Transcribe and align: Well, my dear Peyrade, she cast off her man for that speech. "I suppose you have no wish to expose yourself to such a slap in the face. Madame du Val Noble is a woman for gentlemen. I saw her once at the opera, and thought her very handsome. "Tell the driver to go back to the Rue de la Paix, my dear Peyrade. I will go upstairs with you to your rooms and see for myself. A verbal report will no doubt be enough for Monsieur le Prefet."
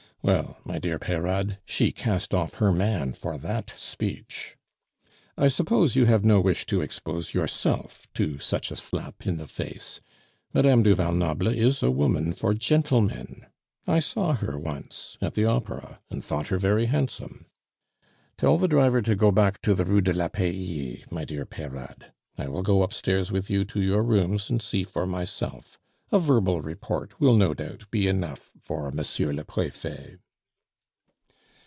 Well, 0.23 0.59
my 0.63 0.77
dear 0.77 0.99
Peyrade, 0.99 1.57
she 1.65 1.91
cast 1.91 2.31
off 2.31 2.53
her 2.59 2.71
man 2.71 3.13
for 3.13 3.39
that 3.39 3.71
speech. 3.71 4.55
"I 5.35 5.47
suppose 5.47 5.95
you 5.95 6.05
have 6.05 6.23
no 6.23 6.39
wish 6.39 6.67
to 6.67 6.79
expose 6.81 7.33
yourself 7.33 8.05
to 8.13 8.37
such 8.37 8.69
a 8.69 8.75
slap 8.75 9.25
in 9.25 9.37
the 9.37 9.47
face. 9.47 9.99
Madame 10.53 10.83
du 10.83 10.93
Val 10.93 11.11
Noble 11.15 11.47
is 11.47 11.81
a 11.81 11.89
woman 11.89 12.33
for 12.33 12.53
gentlemen. 12.53 13.47
I 13.87 13.99
saw 13.99 14.33
her 14.33 14.59
once 14.59 15.17
at 15.21 15.33
the 15.33 15.45
opera, 15.45 16.01
and 16.11 16.23
thought 16.23 16.49
her 16.49 16.59
very 16.59 16.85
handsome. 16.85 17.47
"Tell 18.37 18.59
the 18.59 18.67
driver 18.67 19.01
to 19.01 19.15
go 19.15 19.31
back 19.31 19.59
to 19.63 19.73
the 19.73 19.85
Rue 19.85 20.01
de 20.01 20.13
la 20.13 20.27
Paix, 20.27 21.03
my 21.09 21.25
dear 21.25 21.47
Peyrade. 21.47 22.11
I 22.37 22.47
will 22.47 22.61
go 22.61 22.83
upstairs 22.83 23.31
with 23.31 23.49
you 23.49 23.63
to 23.63 23.81
your 23.81 24.03
rooms 24.03 24.51
and 24.51 24.61
see 24.61 24.83
for 24.83 25.07
myself. 25.07 25.79
A 26.13 26.19
verbal 26.19 26.59
report 26.59 27.21
will 27.21 27.37
no 27.37 27.53
doubt 27.53 27.89
be 27.89 28.05
enough 28.09 28.51
for 28.61 28.91
Monsieur 28.91 29.31
le 29.31 29.45
Prefet." 29.45 30.19